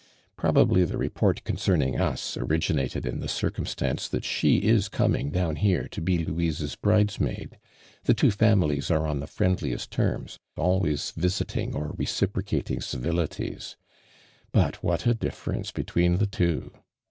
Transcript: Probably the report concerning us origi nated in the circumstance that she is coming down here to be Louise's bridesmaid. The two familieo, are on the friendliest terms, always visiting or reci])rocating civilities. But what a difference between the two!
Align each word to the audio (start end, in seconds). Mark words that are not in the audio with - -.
Probably 0.35 0.83
the 0.83 0.97
report 0.97 1.43
concerning 1.43 1.99
us 2.01 2.35
origi 2.35 2.73
nated 2.75 3.05
in 3.05 3.19
the 3.19 3.27
circumstance 3.27 4.07
that 4.07 4.25
she 4.25 4.57
is 4.57 4.89
coming 4.89 5.29
down 5.29 5.57
here 5.57 5.87
to 5.89 6.01
be 6.01 6.25
Louise's 6.25 6.75
bridesmaid. 6.75 7.59
The 8.05 8.15
two 8.15 8.29
familieo, 8.31 8.89
are 8.89 9.05
on 9.05 9.19
the 9.19 9.27
friendliest 9.27 9.91
terms, 9.91 10.39
always 10.57 11.11
visiting 11.11 11.75
or 11.75 11.93
reci])rocating 11.93 12.81
civilities. 12.81 13.75
But 14.51 14.81
what 14.83 15.05
a 15.05 15.13
difference 15.13 15.69
between 15.69 16.17
the 16.17 16.25
two! 16.25 16.71